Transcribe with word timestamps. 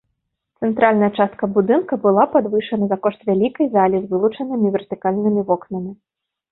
Цэнтральная 0.61 1.09
частка 1.19 1.49
будынка 1.59 1.93
была 2.07 2.23
падвышана 2.33 2.85
за 2.95 2.99
кошт 3.07 3.19
вялікай 3.31 3.73
залі 3.77 3.97
з 4.09 4.13
вылучанымі 4.17 4.67
вертыкальнымі 4.79 5.41
вокнамі. 5.53 5.91